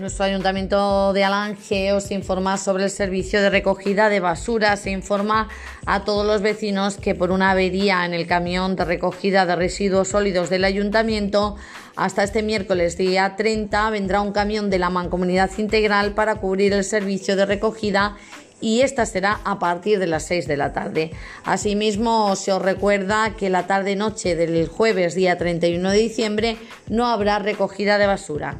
Nuestro 0.00 0.24
ayuntamiento 0.24 1.12
de 1.12 1.24
Alange 1.24 1.92
os 1.92 2.10
informa 2.10 2.56
sobre 2.56 2.84
el 2.84 2.90
servicio 2.90 3.42
de 3.42 3.50
recogida 3.50 4.08
de 4.08 4.18
basura. 4.18 4.78
Se 4.78 4.90
informa 4.90 5.50
a 5.84 6.04
todos 6.04 6.26
los 6.26 6.40
vecinos 6.40 6.96
que 6.96 7.14
por 7.14 7.30
una 7.30 7.50
avería 7.50 8.06
en 8.06 8.14
el 8.14 8.26
camión 8.26 8.76
de 8.76 8.86
recogida 8.86 9.44
de 9.44 9.56
residuos 9.56 10.08
sólidos 10.08 10.48
del 10.48 10.64
ayuntamiento, 10.64 11.56
hasta 11.96 12.22
este 12.22 12.42
miércoles 12.42 12.96
día 12.96 13.36
30 13.36 13.90
vendrá 13.90 14.22
un 14.22 14.32
camión 14.32 14.70
de 14.70 14.78
la 14.78 14.88
Mancomunidad 14.88 15.50
Integral 15.58 16.14
para 16.14 16.36
cubrir 16.36 16.72
el 16.72 16.84
servicio 16.84 17.36
de 17.36 17.44
recogida 17.44 18.16
y 18.58 18.80
esta 18.80 19.04
será 19.04 19.40
a 19.44 19.58
partir 19.58 19.98
de 19.98 20.06
las 20.06 20.22
6 20.24 20.48
de 20.48 20.56
la 20.56 20.72
tarde. 20.72 21.10
Asimismo, 21.44 22.36
se 22.36 22.52
os 22.52 22.62
recuerda 22.62 23.36
que 23.36 23.50
la 23.50 23.66
tarde-noche 23.66 24.34
del 24.34 24.66
jueves 24.66 25.14
día 25.14 25.36
31 25.36 25.90
de 25.90 25.98
diciembre 25.98 26.56
no 26.88 27.06
habrá 27.06 27.38
recogida 27.38 27.98
de 27.98 28.06
basura. 28.06 28.56